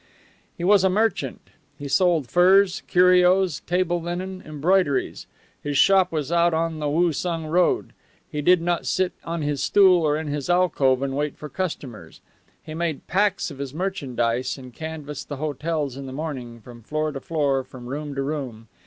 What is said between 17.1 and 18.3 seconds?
to floor, from room to